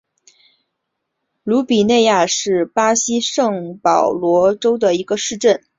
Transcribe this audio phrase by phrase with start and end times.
[1.43, 5.63] 鲁比内亚是巴西圣保罗州的一个市镇。